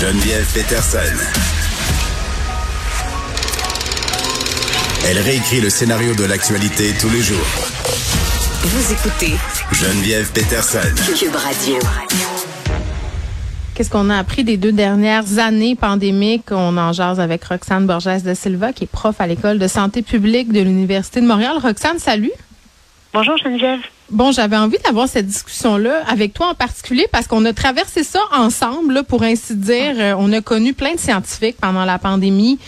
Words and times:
Geneviève 0.00 0.52
Peterson. 0.52 0.98
Elle 5.06 5.18
réécrit 5.20 5.60
le 5.60 5.70
scénario 5.70 6.14
de 6.16 6.24
l'actualité 6.24 6.92
tous 7.00 7.08
les 7.10 7.22
jours. 7.22 7.38
Vous 8.62 8.92
écoutez 8.92 9.34
Geneviève 9.72 10.32
Peterson. 10.32 10.80
Cube 11.16 11.36
Radio. 11.36 11.78
Qu'est-ce 13.74 13.88
qu'on 13.88 14.10
a 14.10 14.18
appris 14.18 14.42
des 14.42 14.56
deux 14.56 14.72
dernières 14.72 15.38
années 15.38 15.76
pandémiques? 15.76 16.50
On 16.50 16.76
en 16.76 16.92
jase 16.92 17.20
avec 17.20 17.44
Roxane 17.44 17.86
Borges 17.86 18.22
de 18.24 18.34
Silva, 18.34 18.72
qui 18.72 18.84
est 18.84 18.88
prof 18.88 19.14
à 19.20 19.28
l'école 19.28 19.60
de 19.60 19.68
santé 19.68 20.02
publique 20.02 20.52
de 20.52 20.60
l'Université 20.60 21.20
de 21.20 21.26
Montréal. 21.26 21.58
Roxane, 21.62 22.00
salut. 22.00 22.32
Bonjour 23.12 23.36
Geneviève. 23.36 23.80
Bon, 24.10 24.32
j'avais 24.32 24.56
envie 24.56 24.76
d'avoir 24.84 25.08
cette 25.08 25.26
discussion-là 25.26 26.02
avec 26.06 26.34
toi 26.34 26.48
en 26.50 26.54
particulier 26.54 27.06
parce 27.10 27.26
qu'on 27.26 27.44
a 27.46 27.54
traversé 27.54 28.04
ça 28.04 28.20
ensemble, 28.32 28.92
là, 28.92 29.02
pour 29.02 29.22
ainsi 29.22 29.56
dire. 29.56 29.94
Euh, 29.96 30.14
on 30.18 30.30
a 30.32 30.42
connu 30.42 30.74
plein 30.74 30.92
de 30.94 30.98
scientifiques 30.98 31.56
pendant 31.58 31.86
la 31.86 31.98
pandémie. 31.98 32.58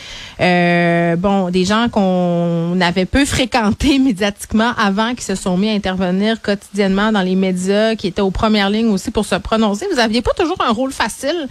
Euh, 0.41 1.15
bon, 1.17 1.51
des 1.51 1.65
gens 1.65 1.89
qu'on 1.91 2.79
avait 2.81 3.05
peu 3.05 3.25
fréquentés 3.25 3.99
médiatiquement 4.01 4.73
avant, 4.79 5.15
qui 5.15 5.25
se 5.25 5.35
sont 5.35 5.59
mis 5.59 5.69
à 5.69 5.73
intervenir 5.73 6.41
quotidiennement 6.41 7.13
dans 7.13 7.23
les 7.23 7.35
médias, 7.35 7.97
qui 7.97 8.07
étaient 8.07 8.23
aux 8.23 8.31
premières 8.31 8.71
lignes 8.71 8.89
aussi 8.89 9.11
pour 9.11 9.27
se 9.27 9.35
prononcer. 9.35 9.87
Vous 9.93 9.99
aviez 9.99 10.23
pas 10.23 10.33
toujours 10.33 10.59
un 10.67 10.73
rôle 10.73 10.93
facile, 10.93 11.49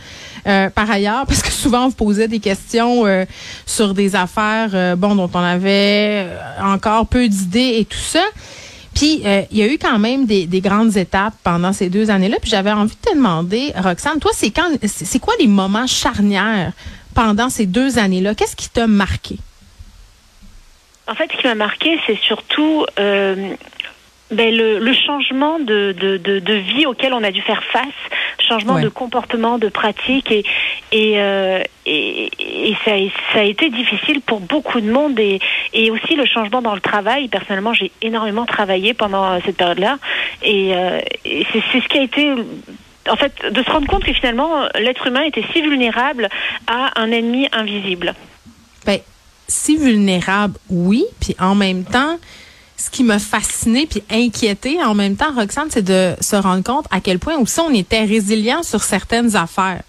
euh, 0.47 0.69
par 0.69 0.89
ailleurs, 0.89 1.25
parce 1.25 1.41
que 1.41 1.51
souvent 1.51 1.85
on 1.85 1.87
vous 1.89 1.95
posait 1.95 2.27
des 2.27 2.39
questions 2.39 3.05
euh, 3.05 3.25
sur 3.65 3.93
des 3.93 4.15
affaires, 4.15 4.69
euh, 4.73 4.95
bon, 4.95 5.15
dont 5.15 5.29
on 5.33 5.39
avait 5.39 6.27
encore 6.61 7.07
peu 7.07 7.27
d'idées 7.27 7.77
et 7.79 7.85
tout 7.85 7.97
ça. 7.97 8.23
Puis, 8.95 9.21
euh, 9.25 9.41
il 9.51 9.57
y 9.57 9.61
a 9.61 9.67
eu 9.67 9.77
quand 9.77 9.99
même 9.99 10.25
des, 10.25 10.47
des, 10.47 10.61
grandes 10.61 10.95
étapes 10.95 11.33
pendant 11.43 11.73
ces 11.73 11.89
deux 11.89 12.09
années-là. 12.09 12.37
Puis, 12.41 12.49
j'avais 12.49 12.71
envie 12.71 12.95
de 12.95 13.09
te 13.09 13.13
demander, 13.13 13.73
Roxane, 13.75 14.19
toi, 14.19 14.31
c'est 14.33 14.51
quand, 14.51 14.69
c'est 14.85 15.19
quoi 15.19 15.33
les 15.37 15.47
moments 15.47 15.85
charnières 15.85 16.71
pendant 17.13 17.49
ces 17.49 17.65
deux 17.65 17.99
années-là? 17.99 18.33
Qu'est-ce 18.35 18.55
qui 18.55 18.69
t'a 18.69 18.87
marqué? 18.87 19.37
En 21.07 21.13
fait, 21.13 21.29
ce 21.31 21.41
qui 21.41 21.47
m'a 21.47 21.55
marqué, 21.55 21.99
c'est 22.07 22.17
surtout 22.17 22.85
euh, 22.97 23.53
ben, 24.31 24.55
le, 24.55 24.79
le, 24.79 24.93
changement 24.93 25.59
de, 25.59 25.93
de, 25.99 26.17
de, 26.17 26.39
de, 26.39 26.53
vie 26.53 26.85
auquel 26.85 27.13
on 27.13 27.23
a 27.23 27.31
dû 27.31 27.41
faire 27.41 27.63
face, 27.65 27.85
changement 28.39 28.75
ouais. 28.75 28.81
de 28.81 28.89
comportement, 28.89 29.59
de 29.59 29.67
pratique, 29.67 30.31
et, 30.31 30.43
et, 30.91 31.19
euh, 31.19 31.61
et, 31.85 32.75
ça, 32.83 33.39
a 33.39 33.43
été 33.43 33.69
difficile 33.69 34.21
pour 34.21 34.39
beaucoup 34.39 34.81
de 34.81 34.91
monde, 34.91 35.19
et, 35.19 35.39
aussi 35.91 36.15
le 36.15 36.25
changement 36.25 36.61
dans 36.61 36.75
le 36.75 36.81
travail. 36.81 37.27
Personnellement, 37.27 37.73
j'ai 37.73 37.91
énormément 38.01 38.45
travaillé 38.45 38.93
pendant 38.93 39.39
cette 39.41 39.57
période-là, 39.57 39.97
et, 40.43 40.75
euh, 40.75 40.99
c'est 41.23 41.81
ce 41.81 41.87
qui 41.87 41.97
a 41.97 42.03
été 42.03 42.33
en 43.07 43.15
fait, 43.15 43.33
de 43.51 43.63
se 43.63 43.69
rendre 43.69 43.87
compte 43.87 44.03
que 44.03 44.13
finalement, 44.13 44.67
l'être 44.79 45.05
humain 45.07 45.21
était 45.21 45.43
si 45.53 45.61
vulnérable 45.61 46.27
à 46.67 46.99
un 46.99 47.11
ennemi 47.11 47.47
invisible. 47.51 48.15
Ben, 48.85 48.99
si 49.47 49.77
vulnérable, 49.77 50.55
oui, 50.69 51.05
puis 51.19 51.35
en 51.39 51.53
même 51.53 51.83
temps, 51.83 52.17
ce 52.77 52.89
qui 52.89 53.03
m'a 53.03 53.19
fasciné 53.19 53.85
puis 53.85 54.03
inquiété 54.11 54.81
en 54.83 54.95
même 54.95 55.15
temps, 55.15 55.33
Roxane, 55.35 55.69
c'est 55.69 55.85
de 55.85 56.15
se 56.19 56.35
rendre 56.35 56.63
compte 56.63 56.85
à 56.91 56.99
quel 56.99 57.19
point 57.19 57.37
aussi 57.37 57.59
on 57.59 57.73
était 57.73 58.03
résilient 58.03 58.63
sur 58.63 58.83
certaines 58.83 59.35
affaires. 59.35 59.81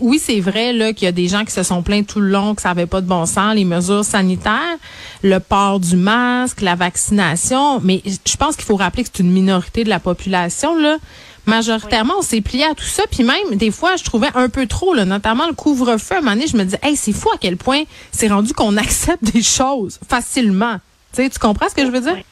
Oui, 0.00 0.20
c'est 0.22 0.40
vrai 0.40 0.72
là 0.72 0.92
qu'il 0.92 1.06
y 1.06 1.08
a 1.08 1.12
des 1.12 1.28
gens 1.28 1.44
qui 1.44 1.52
se 1.52 1.62
sont 1.62 1.82
plaints 1.82 2.02
tout 2.02 2.20
le 2.20 2.28
long 2.28 2.54
que 2.54 2.62
ça 2.62 2.68
n'avait 2.68 2.86
pas 2.86 3.00
de 3.00 3.06
bon 3.06 3.26
sens, 3.26 3.54
les 3.54 3.64
mesures 3.64 4.04
sanitaires, 4.04 4.76
le 5.22 5.38
port 5.38 5.80
du 5.80 5.96
masque, 5.96 6.60
la 6.60 6.74
vaccination, 6.74 7.80
mais 7.80 8.02
je 8.04 8.36
pense 8.36 8.56
qu'il 8.56 8.64
faut 8.64 8.76
rappeler 8.76 9.04
que 9.04 9.10
c'est 9.12 9.22
une 9.22 9.32
minorité 9.32 9.84
de 9.84 9.88
la 9.88 10.00
population 10.00 10.76
là. 10.76 10.98
Majoritairement, 11.44 12.14
on 12.18 12.22
s'est 12.22 12.40
plié 12.40 12.64
à 12.64 12.74
tout 12.74 12.84
ça, 12.84 13.02
puis 13.10 13.24
même 13.24 13.56
des 13.56 13.72
fois, 13.72 13.96
je 13.96 14.04
trouvais 14.04 14.28
un 14.36 14.48
peu 14.48 14.66
trop, 14.66 14.94
là, 14.94 15.04
notamment 15.04 15.48
le 15.48 15.54
couvre-feu. 15.54 16.14
À 16.14 16.18
un 16.18 16.20
moment 16.20 16.36
donné, 16.36 16.46
je 16.46 16.56
me 16.56 16.62
disais, 16.62 16.78
hey, 16.84 16.94
c'est 16.94 17.12
fou 17.12 17.30
à 17.34 17.36
quel 17.40 17.56
point 17.56 17.82
c'est 18.12 18.28
rendu 18.28 18.52
qu'on 18.52 18.76
accepte 18.76 19.24
des 19.24 19.42
choses 19.42 19.98
facilement. 20.08 20.76
Tu 21.12 21.28
tu 21.28 21.38
comprends 21.40 21.68
ce 21.68 21.74
que 21.74 21.84
je 21.84 21.90
veux 21.90 22.00
dire? 22.00 22.22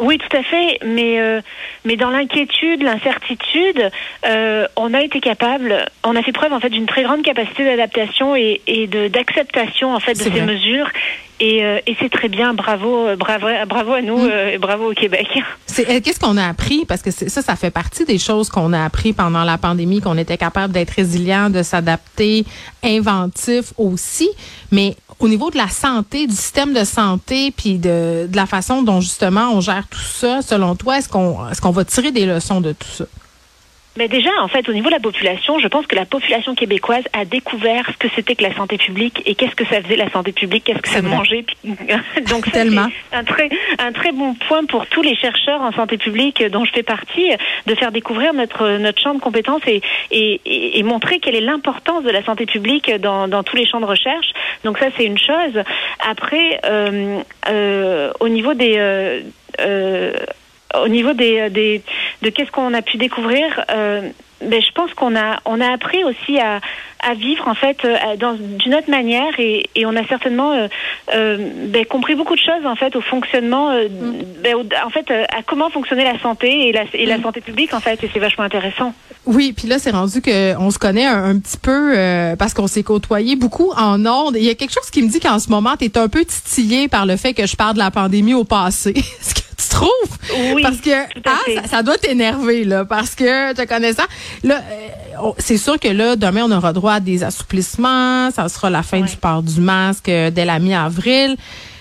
Oui, 0.00 0.18
tout 0.18 0.36
à 0.36 0.42
fait. 0.42 0.78
Mais 0.84 1.20
euh, 1.20 1.40
mais 1.84 1.96
dans 1.96 2.10
l'inquiétude, 2.10 2.82
l'incertitude, 2.82 3.90
euh, 4.26 4.66
on 4.76 4.94
a 4.94 5.02
été 5.02 5.20
capable, 5.20 5.84
on 6.04 6.16
a 6.16 6.22
fait 6.22 6.32
preuve 6.32 6.52
en 6.52 6.60
fait 6.60 6.70
d'une 6.70 6.86
très 6.86 7.02
grande 7.02 7.22
capacité 7.22 7.64
d'adaptation 7.64 8.34
et, 8.34 8.60
et 8.66 8.86
de 8.86 9.08
d'acceptation 9.08 9.94
en 9.94 10.00
fait 10.00 10.14
de 10.14 10.18
ces 10.18 10.30
vrai. 10.30 10.42
mesures. 10.42 10.88
Et, 11.40 11.64
euh, 11.64 11.78
et 11.86 11.96
c'est 11.98 12.10
très 12.10 12.28
bien. 12.28 12.52
Bravo, 12.54 13.16
bravo, 13.16 13.46
bravo 13.66 13.92
à 13.94 14.02
nous, 14.02 14.18
mmh. 14.18 14.30
euh, 14.30 14.58
bravo 14.58 14.90
au 14.90 14.94
Québec. 14.94 15.26
Qu'est-ce 15.74 16.20
qu'on 16.20 16.36
a 16.36 16.46
appris? 16.46 16.84
Parce 16.84 17.02
que 17.02 17.10
ça, 17.10 17.42
ça 17.42 17.56
fait 17.56 17.70
partie 17.70 18.04
des 18.04 18.18
choses 18.18 18.50
qu'on 18.50 18.72
a 18.72 18.84
appris 18.84 19.12
pendant 19.12 19.42
la 19.44 19.56
pandémie, 19.56 20.00
qu'on 20.00 20.18
était 20.18 20.36
capable 20.36 20.72
d'être 20.72 20.90
résilient, 20.90 21.48
de 21.48 21.62
s'adapter, 21.62 22.44
inventif 22.82 23.72
aussi. 23.78 24.28
Mais 24.70 24.96
au 25.18 25.28
niveau 25.28 25.50
de 25.50 25.56
la 25.56 25.68
santé, 25.68 26.26
du 26.26 26.34
système 26.34 26.74
de 26.74 26.84
santé, 26.84 27.52
puis 27.56 27.78
de, 27.78 28.26
de 28.26 28.36
la 28.36 28.46
façon 28.46 28.82
dont 28.82 29.00
justement 29.00 29.52
on 29.52 29.60
gère 29.60 29.86
tout 29.88 29.98
ça, 29.98 30.42
selon 30.42 30.76
toi, 30.76 30.98
est-ce 30.98 31.08
qu'on 31.08 31.48
est-ce 31.48 31.60
qu'on 31.60 31.70
va 31.70 31.84
tirer 31.84 32.10
des 32.10 32.26
leçons 32.26 32.60
de 32.60 32.72
tout 32.72 32.88
ça? 32.88 33.04
Mais 33.96 34.08
déjà, 34.08 34.30
en 34.40 34.48
fait, 34.48 34.68
au 34.68 34.72
niveau 34.72 34.88
de 34.88 34.94
la 34.94 35.00
population, 35.00 35.58
je 35.58 35.66
pense 35.66 35.86
que 35.86 35.96
la 35.96 36.04
population 36.04 36.54
québécoise 36.54 37.02
a 37.12 37.24
découvert 37.24 37.84
ce 37.92 37.96
que 37.98 38.08
c'était 38.14 38.36
que 38.36 38.42
la 38.44 38.54
santé 38.54 38.78
publique 38.78 39.22
et 39.26 39.34
qu'est-ce 39.34 39.56
que 39.56 39.66
ça 39.66 39.82
faisait 39.82 39.96
la 39.96 40.10
santé 40.10 40.32
publique, 40.32 40.64
qu'est-ce 40.64 40.78
que 40.78 40.88
ça 40.88 41.02
mangeait. 41.02 41.44
Donc, 42.30 42.50
Tellement. 42.52 42.86
un 43.12 43.24
très, 43.24 43.50
un 43.78 43.92
très 43.92 44.12
bon 44.12 44.34
point 44.34 44.64
pour 44.64 44.86
tous 44.86 45.02
les 45.02 45.16
chercheurs 45.16 45.60
en 45.60 45.72
santé 45.72 45.98
publique 45.98 46.42
dont 46.50 46.64
je 46.64 46.72
fais 46.72 46.84
partie, 46.84 47.30
de 47.66 47.74
faire 47.74 47.90
découvrir 47.90 48.32
notre, 48.32 48.78
notre 48.78 49.00
champ 49.02 49.14
de 49.14 49.20
compétences 49.20 49.62
et, 49.66 49.82
et, 50.10 50.40
et, 50.44 50.78
et 50.78 50.82
montrer 50.84 51.18
quelle 51.18 51.34
est 51.34 51.40
l'importance 51.40 52.04
de 52.04 52.10
la 52.10 52.24
santé 52.24 52.46
publique 52.46 52.90
dans, 53.00 53.26
dans 53.26 53.42
tous 53.42 53.56
les 53.56 53.66
champs 53.66 53.80
de 53.80 53.86
recherche. 53.86 54.32
Donc 54.64 54.78
ça, 54.78 54.86
c'est 54.96 55.04
une 55.04 55.18
chose. 55.18 55.62
Après, 55.98 56.60
euh, 56.64 57.20
euh, 57.48 58.12
au 58.20 58.28
niveau 58.28 58.54
des... 58.54 58.74
Euh, 58.78 59.20
euh, 59.60 60.12
au 60.74 60.88
niveau 60.88 61.12
des, 61.12 61.50
des 61.50 61.82
de 62.22 62.30
qu'est-ce 62.30 62.50
qu'on 62.50 62.74
a 62.74 62.82
pu 62.82 62.96
découvrir, 62.96 63.64
euh, 63.70 64.10
ben, 64.42 64.62
je 64.62 64.72
pense 64.72 64.92
qu'on 64.94 65.16
a 65.16 65.40
on 65.44 65.60
a 65.60 65.70
appris 65.70 66.02
aussi 66.04 66.38
à, 66.38 66.60
à 67.02 67.14
vivre 67.14 67.46
en 67.46 67.54
fait 67.54 67.84
euh, 67.84 67.96
dans 68.18 68.34
d'une 68.34 68.74
autre 68.74 68.90
manière 68.90 69.38
et, 69.38 69.68
et, 69.74 69.84
on 69.84 69.94
a 69.96 70.06
certainement 70.06 70.52
euh, 70.52 70.68
euh, 71.14 71.36
ben, 71.66 71.84
compris 71.84 72.14
beaucoup 72.14 72.34
de 72.34 72.40
choses 72.40 72.64
en 72.64 72.74
fait 72.74 72.96
au 72.96 73.02
fonctionnement 73.02 73.70
mm. 73.72 74.42
ben, 74.42 74.56
en 74.84 74.90
fait 74.90 75.10
à 75.10 75.42
comment 75.46 75.68
fonctionnait 75.68 76.10
la 76.10 76.18
santé 76.20 76.68
et 76.68 76.72
la, 76.72 76.84
et 76.94 77.04
la 77.04 77.18
mm. 77.18 77.22
santé 77.22 77.40
publique 77.42 77.74
en 77.74 77.80
fait 77.80 78.02
et 78.02 78.10
c'est 78.12 78.18
vachement 78.18 78.44
intéressant. 78.44 78.94
Oui, 79.26 79.52
puis 79.54 79.68
là 79.68 79.78
c'est 79.78 79.90
rendu 79.90 80.22
que 80.22 80.56
on 80.56 80.70
se 80.70 80.78
connaît 80.78 81.06
un, 81.06 81.24
un 81.24 81.38
petit 81.38 81.58
peu 81.58 81.94
parce 82.38 82.54
qu'on 82.54 82.66
s'est 82.66 82.82
côtoyé 82.82 83.36
beaucoup 83.36 83.72
en 83.76 84.04
ondes. 84.06 84.36
Il 84.36 84.44
y 84.44 84.50
a 84.50 84.54
quelque 84.54 84.72
chose 84.72 84.90
qui 84.90 85.02
me 85.02 85.08
dit 85.08 85.20
qu'en 85.20 85.38
ce 85.38 85.50
moment 85.50 85.76
tu 85.78 85.84
es 85.84 85.98
un 85.98 86.08
peu 86.08 86.24
titillé 86.24 86.88
par 86.88 87.04
le 87.04 87.16
fait 87.16 87.34
que 87.34 87.46
je 87.46 87.56
parle 87.56 87.74
de 87.74 87.78
la 87.80 87.90
pandémie 87.90 88.34
au 88.34 88.44
passé. 88.44 88.94
tu 89.80 89.86
trouves? 89.86 90.54
Oui, 90.54 90.62
parce 90.62 90.78
que 90.78 90.90
ah, 91.24 91.62
ça, 91.62 91.68
ça, 91.68 91.82
doit 91.82 91.98
t'énerver, 91.98 92.64
là, 92.64 92.84
parce 92.84 93.14
que 93.14 93.52
te 93.54 93.66
connaissant, 93.66 94.04
là, 94.42 94.60
euh, 94.70 95.32
c'est 95.38 95.56
sûr 95.56 95.78
que 95.78 95.88
là, 95.88 96.16
demain, 96.16 96.44
on 96.44 96.52
aura 96.52 96.72
droit 96.72 96.94
à 96.94 97.00
des 97.00 97.24
assouplissements, 97.24 98.30
ça 98.30 98.48
sera 98.48 98.70
la 98.70 98.82
fin 98.82 99.02
oui. 99.02 99.08
du 99.08 99.16
port 99.16 99.42
du 99.42 99.60
masque 99.60 100.08
euh, 100.08 100.30
dès 100.30 100.44
la 100.44 100.58
mi-avril. 100.58 101.36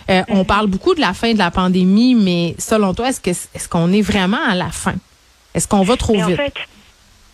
Euh. 0.10 0.24
On 0.30 0.44
parle 0.44 0.68
beaucoup 0.68 0.96
de 0.96 1.02
la 1.02 1.14
fin 1.14 1.34
de 1.34 1.38
la 1.38 1.52
pandémie, 1.52 2.16
mais 2.16 2.56
selon 2.58 2.94
toi, 2.94 3.10
est-ce 3.10 3.22
que 3.22 3.30
est-ce 3.30 3.70
qu'on 3.70 3.92
est 3.92 4.02
vraiment 4.02 4.44
à 4.48 4.56
la 4.56 4.70
fin? 4.70 4.96
Est-ce 5.54 5.68
qu'on 5.68 5.84
va 5.84 5.98
trop 5.98 6.14
mais 6.14 6.26
vite? 6.26 6.40
En 6.40 6.44
fait, 6.44 6.54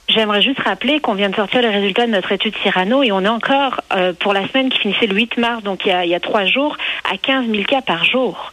J'aimerais 0.07 0.41
juste 0.43 0.59
rappeler 0.59 0.99
qu'on 0.99 1.15
vient 1.15 1.29
de 1.29 1.35
sortir 1.35 1.61
les 1.61 1.69
résultats 1.69 2.05
de 2.05 2.11
notre 2.11 2.31
étude 2.31 2.53
Cyrano 2.61 3.01
et 3.01 3.11
on 3.11 3.21
est 3.25 3.27
encore, 3.27 3.81
euh, 3.91 4.13
pour 4.13 4.33
la 4.33 4.47
semaine 4.47 4.69
qui 4.69 4.77
finissait 4.77 5.07
le 5.07 5.15
8 5.15 5.37
mars, 5.37 5.63
donc 5.63 5.83
il 5.85 5.89
y 5.89 5.91
a, 5.91 6.05
il 6.05 6.11
y 6.11 6.15
a 6.15 6.19
trois 6.19 6.45
jours, 6.45 6.77
à 7.11 7.17
15 7.17 7.47
000 7.49 7.63
cas 7.63 7.81
par 7.81 8.05
jour. 8.05 8.51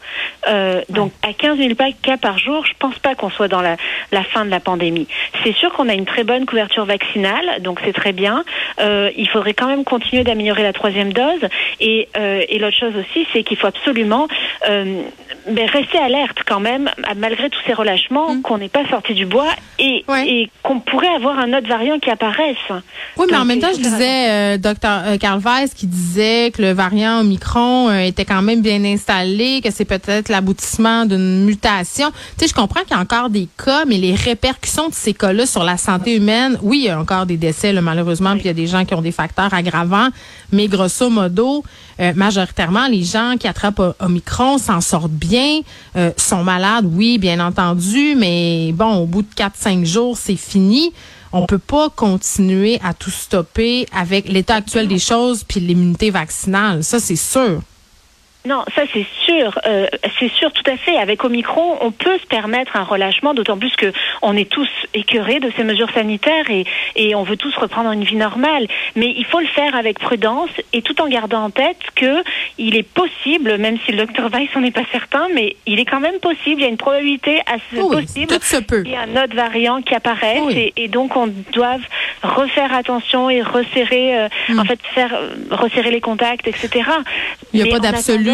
Euh, 0.48 0.80
donc 0.88 1.12
à 1.22 1.34
15 1.34 1.58
000 1.58 1.74
cas 2.02 2.16
par 2.16 2.38
jour, 2.38 2.64
je 2.64 2.72
pense 2.78 2.98
pas 2.98 3.14
qu'on 3.14 3.28
soit 3.28 3.48
dans 3.48 3.60
la, 3.60 3.76
la, 4.12 4.24
fin 4.24 4.46
de 4.46 4.50
la 4.50 4.60
pandémie. 4.60 5.06
C'est 5.44 5.52
sûr 5.52 5.70
qu'on 5.72 5.90
a 5.90 5.94
une 5.94 6.06
très 6.06 6.24
bonne 6.24 6.46
couverture 6.46 6.86
vaccinale, 6.86 7.60
donc 7.60 7.80
c'est 7.84 7.92
très 7.92 8.12
bien. 8.12 8.44
Euh, 8.80 9.10
il 9.16 9.28
faudrait 9.28 9.54
quand 9.54 9.68
même 9.68 9.84
continuer 9.84 10.24
d'améliorer 10.24 10.62
la 10.62 10.72
troisième 10.72 11.12
dose. 11.12 11.48
Et, 11.80 12.08
euh, 12.16 12.42
et 12.48 12.58
l'autre 12.58 12.78
chose 12.78 12.94
aussi, 12.96 13.26
c'est 13.32 13.42
qu'il 13.42 13.58
faut 13.58 13.66
absolument 13.66 14.26
ben, 15.48 15.68
rester 15.68 15.98
alerte 15.98 16.38
quand 16.46 16.60
même, 16.60 16.90
malgré 17.16 17.50
tous 17.50 17.60
ces 17.66 17.72
relâchements, 17.72 18.34
mmh. 18.34 18.42
qu'on 18.42 18.58
n'est 18.58 18.68
pas 18.68 18.86
sorti 18.88 19.14
du 19.14 19.26
bois 19.26 19.50
et, 19.78 20.04
ouais. 20.08 20.28
et 20.28 20.50
qu'on 20.62 20.80
pourrait 20.80 21.08
avoir 21.08 21.38
un 21.38 21.52
autre 21.52 21.68
variant 21.68 21.98
qui 21.98 22.10
apparaisse. 22.10 22.56
Oui, 23.16 23.26
mais 23.30 23.36
en 23.36 23.44
même 23.44 23.58
temps, 23.58 23.72
je 23.72 23.80
disais, 23.80 24.30
euh, 24.30 24.58
docteur 24.58 25.02
euh, 25.06 25.18
Carl 25.18 25.40
Weiss 25.40 25.74
qui 25.74 25.86
disait 25.86 26.50
que 26.52 26.62
le 26.62 26.72
variant 26.72 27.20
Omicron 27.20 27.88
euh, 27.88 27.98
était 28.00 28.24
quand 28.24 28.42
même 28.42 28.62
bien 28.62 28.84
installé, 28.84 29.60
que 29.62 29.70
c'est 29.70 29.84
peut-être 29.84 30.28
l'aboutissement 30.28 31.06
d'une 31.06 31.44
mutation. 31.44 32.10
Tu 32.38 32.44
sais, 32.44 32.48
je 32.48 32.54
comprends 32.54 32.80
qu'il 32.82 32.96
y 32.96 32.98
a 32.98 33.00
encore 33.00 33.30
des 33.30 33.48
cas, 33.64 33.84
mais 33.86 33.96
les 33.96 34.14
répercussions 34.14 34.88
de 34.88 34.94
ces 34.94 35.14
cas-là 35.14 35.46
sur 35.46 35.64
la 35.64 35.76
santé 35.76 36.16
humaine, 36.16 36.58
oui, 36.62 36.78
il 36.78 36.84
y 36.84 36.88
a 36.90 36.98
encore 36.98 37.26
des 37.26 37.36
décès, 37.36 37.72
là, 37.72 37.80
malheureusement, 37.80 38.30
oui. 38.30 38.36
puis 38.36 38.44
il 38.44 38.48
y 38.48 38.50
a 38.50 38.54
des 38.54 38.66
gens 38.66 38.84
qui 38.84 38.94
ont 38.94 39.02
des 39.02 39.12
facteurs 39.12 39.52
aggravants, 39.52 40.08
mais 40.52 40.68
grosso 40.68 41.10
modo, 41.10 41.64
euh, 42.00 42.12
majoritairement, 42.14 42.86
les 42.88 43.02
gens 43.02 43.34
qui 43.38 43.48
attrapent 43.48 43.96
Omicron 44.00 44.58
s'en 44.58 44.80
sortent 44.80 45.10
bien, 45.10 45.31
euh, 45.96 46.10
sont 46.16 46.42
malades, 46.44 46.86
oui, 46.92 47.18
bien 47.18 47.40
entendu, 47.40 48.14
mais 48.16 48.72
bon, 48.72 48.96
au 48.96 49.06
bout 49.06 49.22
de 49.22 49.34
4-5 49.34 49.84
jours, 49.84 50.16
c'est 50.16 50.36
fini 50.36 50.92
on 51.32 51.46
peut 51.46 51.58
pas 51.58 51.88
continuer 51.88 52.78
à 52.84 52.92
tout 52.92 53.10
stopper 53.10 53.86
avec 53.96 54.28
l'état 54.28 54.56
actuel 54.56 54.86
des 54.86 54.98
choses 54.98 55.44
puis 55.44 55.60
l'immunité 55.60 56.10
vaccinale. 56.10 56.84
Ça, 56.84 57.00
c'est 57.00 57.16
sûr. 57.16 57.62
Non, 58.44 58.64
ça 58.74 58.82
c'est 58.92 59.06
sûr, 59.24 59.56
euh, 59.66 59.86
c'est 60.18 60.30
sûr 60.32 60.50
tout 60.52 60.68
à 60.68 60.76
fait. 60.76 60.96
Avec 60.96 61.22
Omicron, 61.22 61.78
on 61.80 61.92
peut 61.92 62.18
se 62.18 62.26
permettre 62.26 62.76
un 62.76 62.82
relâchement, 62.82 63.34
d'autant 63.34 63.56
plus 63.56 63.74
que 63.76 63.92
on 64.20 64.36
est 64.36 64.50
tous 64.50 64.68
écœurés 64.94 65.38
de 65.38 65.52
ces 65.56 65.62
mesures 65.62 65.90
sanitaires 65.92 66.50
et, 66.50 66.64
et 66.96 67.14
on 67.14 67.22
veut 67.22 67.36
tous 67.36 67.54
reprendre 67.54 67.92
une 67.92 68.02
vie 68.02 68.16
normale. 68.16 68.66
Mais 68.96 69.14
il 69.16 69.24
faut 69.26 69.38
le 69.38 69.46
faire 69.46 69.76
avec 69.76 70.00
prudence 70.00 70.50
et 70.72 70.82
tout 70.82 71.00
en 71.00 71.08
gardant 71.08 71.44
en 71.44 71.50
tête 71.50 71.78
que 71.94 72.24
il 72.58 72.76
est 72.76 72.82
possible, 72.82 73.56
même 73.58 73.78
si 73.84 73.92
le 73.92 73.98
docteur 73.98 74.28
Weiss 74.30 74.48
n'en 74.54 74.62
est 74.62 74.70
pas 74.70 74.84
certain, 74.92 75.28
mais 75.34 75.56
il 75.66 75.80
est 75.80 75.84
quand 75.84 76.00
même 76.00 76.18
possible. 76.20 76.60
Il 76.60 76.62
y 76.62 76.66
a 76.66 76.68
une 76.68 76.76
probabilité 76.76 77.40
assez 77.46 77.80
Oui, 77.82 78.02
possible 78.02 78.26
tout 78.28 78.42
se 78.42 78.56
peut. 78.58 78.82
qu'il 78.82 78.92
y 78.92 78.94
ait 78.94 78.98
un 78.98 79.22
autre 79.24 79.34
variant 79.34 79.80
qui 79.82 79.94
apparaisse 79.94 80.40
Oui. 80.44 80.72
et, 80.76 80.84
et 80.84 80.88
donc 80.88 81.16
on 81.16 81.28
doit 81.52 81.76
refaire 82.22 82.72
attention 82.74 83.30
et 83.30 83.42
resserrer, 83.42 84.18
euh, 84.18 84.28
Hmm. 84.48 84.58
en 84.60 84.64
fait, 84.64 84.78
faire 84.94 85.14
euh, 85.14 85.34
resserrer 85.50 85.90
les 85.90 86.00
contacts, 86.00 86.46
etc. 86.48 86.68
Il 87.52 87.62
n'y 87.62 87.68
Mais 87.68 87.74
a 87.74 87.78
pas 87.78 87.90
d'absolu. 87.90 88.30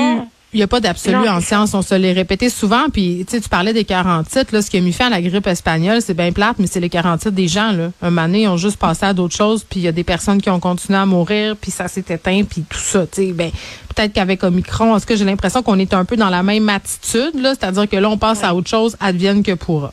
Il 0.55 0.57
n'y 0.57 0.63
a 0.63 0.67
pas 0.67 0.81
d'absolu 0.81 1.29
en 1.29 1.43
science, 1.43 1.75
on 1.75 1.83
se 1.83 1.95
l'est 1.95 2.13
répété 2.13 2.49
souvent. 2.49 2.89
Puis, 2.91 3.25
tu 3.29 3.37
sais, 3.37 3.41
tu 3.43 3.51
parlais 3.51 3.75
des 3.75 3.85
47, 3.85 4.53
là, 4.53 4.63
ce 4.63 4.71
qui 4.71 4.79
a 4.79 4.81
mis 4.81 4.95
fin 4.95 5.09
à 5.09 5.11
la 5.11 5.21
grippe 5.21 5.47
espagnole, 5.47 6.01
c'est 6.01 6.15
bien 6.15 6.33
plate, 6.33 6.57
mais 6.59 6.67
c'est 6.67 6.81
les 6.81 6.89
47 6.89 7.35
des 7.35 7.49
gens, 7.49 7.73
là. 7.73 7.91
Un 8.01 8.09
moment 8.09 8.27
donné, 8.27 8.43
ils 8.43 8.49
ont 8.49 8.57
juste 8.57 8.79
passé 8.79 9.05
à 9.05 9.13
d'autres 9.13 9.37
choses, 9.37 9.63
puis 9.69 9.81
il 9.81 9.83
y 9.83 9.89
a 9.89 9.93
des 9.93 10.05
personnes 10.05 10.41
qui 10.41 10.49
ont 10.49 10.59
continué 10.59 10.99
à 10.99 11.05
mourir, 11.05 11.55
puis 11.55 11.71
ça 11.71 11.87
s'est 11.87 12.05
éteint, 12.09 12.45
puis 12.45 12.65
tout 12.67 12.79
ça, 12.79 13.07
tu 13.07 13.27
sais. 13.27 13.33
Ben, 13.33 13.51
peut-être 13.95 14.15
qu'avec 14.15 14.43
Omicron, 14.43 14.97
est-ce 14.97 15.05
que 15.07 15.17
j'ai 15.17 15.27
l'impression 15.27 15.63
qu'on 15.63 15.79
est 15.79 15.93
un 15.93 16.07
peu 16.07 16.17
dans 16.17 16.31
la 16.31 16.43
même 16.43 16.69
attitude, 16.71 17.35
là? 17.35 17.55
C'est-à-dire 17.55 17.87
que 17.87 17.97
là, 17.97 18.09
on 18.09 18.17
passe 18.17 18.43
à 18.43 18.55
autre 18.55 18.71
chose, 18.71 18.97
advienne 19.01 19.43
que 19.43 19.53
pourra. 19.53 19.93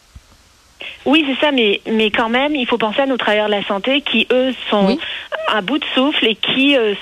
Oui, 1.05 1.23
c'est 1.27 1.45
ça, 1.45 1.51
mais, 1.51 1.81
mais 1.91 2.09
quand 2.11 2.29
même, 2.29 2.55
il 2.55 2.65
faut 2.67 2.77
penser 2.77 3.01
à 3.01 3.05
nos 3.05 3.17
travailleurs 3.17 3.47
de 3.47 3.51
la 3.51 3.63
santé 3.65 4.01
qui, 4.01 4.27
eux, 4.31 4.53
sont 4.69 4.87
Oui. 4.87 4.99
à 5.53 5.61
bout 5.61 5.77
de 5.77 5.85
souffle 5.93 6.25
et 6.25 6.35
qui 6.35 6.75
euh, 6.75 6.93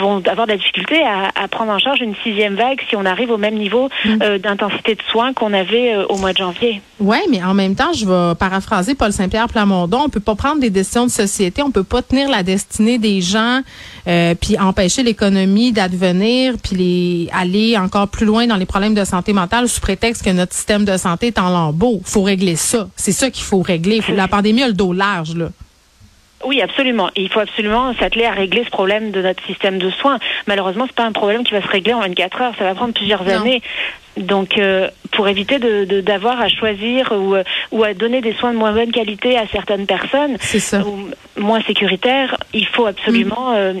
vont 0.00 0.22
avoir 0.26 0.46
de 0.46 0.52
la 0.52 0.56
difficulté 0.58 1.02
à, 1.02 1.30
à 1.34 1.48
prendre 1.48 1.72
en 1.72 1.78
charge 1.78 2.00
une 2.00 2.14
sixième 2.22 2.54
vague 2.54 2.80
si 2.88 2.96
on 2.96 3.04
arrive 3.04 3.30
au 3.30 3.38
même 3.38 3.54
niveau 3.56 3.88
Mm. 4.04 4.18
euh, 4.22 4.38
d'intensité 4.38 4.94
de 4.94 5.02
soins 5.10 5.32
qu'on 5.32 5.52
avait 5.52 5.94
euh, 5.94 6.06
au 6.08 6.16
mois 6.16 6.32
de 6.32 6.38
janvier. 6.38 6.80
Ouais, 7.00 7.20
mais 7.30 7.42
en 7.42 7.54
même 7.54 7.74
temps, 7.74 7.92
je 7.92 8.04
vais 8.06 8.34
paraphraser 8.36 8.94
Paul 8.94 9.12
Saint-Pierre 9.12 9.48
Plamondon. 9.48 10.02
On 10.06 10.08
peut 10.08 10.20
pas 10.20 10.34
prendre 10.34 10.60
des 10.60 10.70
décisions 10.70 11.06
de 11.06 11.10
société, 11.10 11.62
on 11.62 11.70
peut 11.70 11.84
pas 11.84 12.02
tenir 12.02 12.28
la 12.28 12.42
destinée 12.42 12.98
des 12.98 13.20
gens, 13.20 13.60
euh, 14.06 14.34
puis 14.34 14.58
empêcher 14.58 15.02
l'économie 15.02 15.72
d'advenir, 15.72 16.54
puis 16.62 16.76
les 16.76 17.28
aller 17.32 17.76
encore 17.76 18.08
plus 18.08 18.26
loin 18.26 18.46
dans 18.46 18.56
les 18.56 18.66
problèmes 18.66 18.94
de 18.94 19.04
santé 19.04 19.32
mentale 19.32 19.68
sous 19.68 19.80
prétexte 19.80 20.24
que 20.24 20.30
notre 20.30 20.52
système 20.54 20.84
de 20.84 20.96
santé 20.96 21.28
est 21.28 21.38
en 21.38 21.48
lambeaux. 21.50 22.00
Faut 22.04 22.22
régler 22.22 22.56
ça. 22.56 22.88
C'est 22.96 23.09
ça 23.12 23.30
qu'il 23.30 23.44
faut 23.44 23.62
régler. 23.62 24.00
Faut- 24.00 24.12
la 24.14 24.28
pandémie 24.28 24.62
a 24.62 24.66
le 24.68 24.72
dos 24.74 24.92
large 24.92 25.34
là. 25.34 25.48
Oui, 26.44 26.62
absolument. 26.62 27.10
Et 27.16 27.22
il 27.22 27.28
faut 27.28 27.40
absolument 27.40 27.92
s'atteler 27.98 28.24
à 28.24 28.30
régler 28.32 28.64
ce 28.64 28.70
problème 28.70 29.10
de 29.10 29.20
notre 29.20 29.44
système 29.44 29.78
de 29.78 29.90
soins. 29.90 30.18
Malheureusement, 30.46 30.86
c'est 30.86 30.94
pas 30.96 31.04
un 31.04 31.12
problème 31.12 31.44
qui 31.44 31.52
va 31.52 31.60
se 31.60 31.68
régler 31.68 31.92
en 31.92 32.00
24 32.00 32.40
heures. 32.40 32.54
Ça 32.58 32.64
va 32.64 32.74
prendre 32.74 32.94
plusieurs 32.94 33.24
Non. 33.24 33.40
années. 33.42 33.60
Donc, 34.16 34.56
euh, 34.58 34.88
pour 35.12 35.28
éviter 35.28 35.58
de- 35.58 35.84
de- 35.84 36.00
d'avoir 36.00 36.40
à 36.40 36.48
choisir 36.48 37.12
ou, 37.12 37.34
euh, 37.34 37.44
ou 37.72 37.84
à 37.84 37.92
donner 37.92 38.22
des 38.22 38.32
soins 38.32 38.52
de 38.54 38.58
moins 38.58 38.72
bonne 38.72 38.90
qualité 38.90 39.36
à 39.36 39.46
certaines 39.48 39.84
personnes, 39.86 40.36
C'est 40.40 40.60
ça. 40.60 40.80
ou 40.82 41.08
moins 41.36 41.60
sécuritaires, 41.62 42.36
il 42.54 42.66
faut 42.66 42.86
absolument 42.86 43.52
euh, 43.54 43.74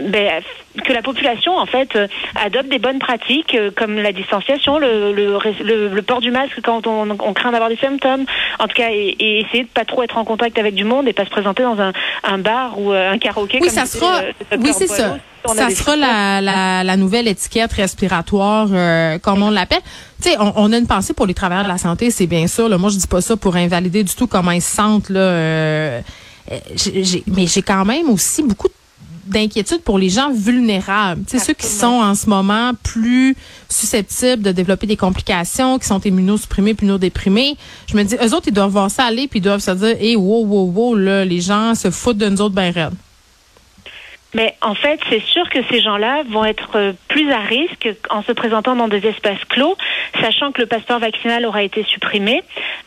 ben, 0.00 0.42
que 0.84 0.92
la 0.92 1.02
population 1.02 1.56
en 1.56 1.66
fait 1.66 1.94
euh, 1.96 2.06
adopte 2.36 2.68
des 2.68 2.78
bonnes 2.78 2.98
pratiques 2.98 3.54
euh, 3.54 3.70
comme 3.74 3.96
la 3.96 4.12
distanciation, 4.12 4.78
le, 4.78 5.12
le, 5.12 5.38
le- 5.62 5.88
le 5.88 6.02
port 6.02 6.20
du 6.20 6.30
masque 6.30 6.60
quand 6.62 6.86
on, 6.86 7.10
on 7.10 7.32
craint 7.32 7.50
d'avoir 7.52 7.70
des 7.70 7.76
symptômes, 7.76 8.24
en 8.58 8.66
tout 8.68 8.74
cas, 8.74 8.90
et, 8.90 9.16
et 9.18 9.40
essayer 9.40 9.64
de 9.64 9.68
pas 9.68 9.84
trop 9.84 10.02
être 10.02 10.16
en 10.18 10.24
contact 10.24 10.58
avec 10.58 10.74
du 10.74 10.84
monde 10.84 11.08
et 11.08 11.12
pas 11.12 11.24
se 11.24 11.30
présenter 11.30 11.62
dans 11.62 11.80
un, 11.80 11.92
un 12.24 12.38
bar 12.38 12.78
ou 12.78 12.92
euh, 12.92 13.12
un 13.12 13.18
karaoké. 13.18 13.58
Oui, 13.60 13.68
comme 13.68 13.76
ça 13.76 13.86
sera. 13.86 14.20
Oui, 14.58 14.70
c'est 14.72 14.86
ça. 14.86 15.18
Ça 15.54 15.70
sera 15.70 15.96
la, 15.96 16.40
la, 16.42 16.84
la 16.84 16.96
nouvelle 16.98 17.26
étiquette 17.26 17.72
respiratoire, 17.72 18.68
euh, 18.72 19.18
comme 19.18 19.42
on 19.42 19.50
l'appelle. 19.50 19.80
Tu 20.22 20.28
sais, 20.28 20.36
on, 20.38 20.52
on 20.54 20.72
a 20.72 20.76
une 20.76 20.86
pensée 20.86 21.14
pour 21.14 21.26
les 21.26 21.32
travailleurs 21.32 21.64
de 21.64 21.68
la 21.70 21.78
santé, 21.78 22.10
c'est 22.10 22.26
bien 22.26 22.46
sûr. 22.46 22.68
Là. 22.68 22.76
Moi, 22.76 22.90
je 22.90 22.98
dis 22.98 23.06
pas 23.06 23.22
ça 23.22 23.36
pour 23.38 23.56
invalider 23.56 24.04
du 24.04 24.14
tout 24.14 24.26
comment 24.26 24.50
ils 24.50 24.60
se 24.60 24.76
sentent. 24.76 25.08
Là, 25.08 25.20
euh, 25.20 26.00
mais 27.26 27.46
j'ai 27.46 27.62
quand 27.62 27.84
même 27.86 28.10
aussi 28.10 28.42
beaucoup 28.42 28.68
d'inquiétude 29.30 29.82
pour 29.82 29.98
les 29.98 30.08
gens 30.08 30.30
vulnérables. 30.32 31.22
Sais, 31.26 31.38
ceux 31.38 31.54
qui 31.54 31.66
sont 31.66 31.86
en 31.86 32.14
ce 32.14 32.28
moment 32.28 32.72
plus 32.82 33.36
susceptibles 33.68 34.42
de 34.42 34.52
développer 34.52 34.86
des 34.86 34.96
complications, 34.96 35.78
qui 35.78 35.86
sont 35.86 36.00
immunosupprimés, 36.00 36.76
immunodéprimés. 36.80 37.56
Je 37.86 37.96
me 37.96 38.02
dis, 38.02 38.16
eux 38.16 38.34
autres, 38.34 38.48
ils 38.48 38.54
doivent 38.54 38.70
voir 38.70 38.90
ça 38.90 39.04
aller, 39.04 39.28
puis 39.28 39.40
ils 39.40 39.42
doivent 39.42 39.60
se 39.60 39.70
dire, 39.70 39.96
hé, 40.00 40.16
wow, 40.16 40.44
wow, 40.44 40.70
wow, 40.70 40.94
là, 40.94 41.24
les 41.24 41.40
gens 41.40 41.74
se 41.74 41.90
foutent 41.90 42.18
de 42.18 42.28
nous 42.28 42.40
autres 42.40 42.54
ben 42.54 42.72
raides. 42.72 42.94
Mais 44.34 44.54
en 44.62 44.74
fait, 44.74 45.00
c'est 45.08 45.22
sûr 45.22 45.48
que 45.50 45.58
ces 45.70 45.80
gens-là 45.80 46.22
vont 46.28 46.44
être 46.44 46.76
euh, 46.76 46.92
plus 47.08 47.32
à 47.32 47.40
risque 47.40 47.88
en 48.10 48.22
se 48.22 48.32
présentant 48.32 48.76
dans 48.76 48.88
des 48.88 49.04
espaces 49.06 49.44
clos, 49.48 49.76
sachant 50.20 50.52
que 50.52 50.60
le 50.60 50.66
passeport 50.66 51.00
vaccinal 51.00 51.44
aura 51.46 51.62
été 51.62 51.82
supprimé 51.84 52.42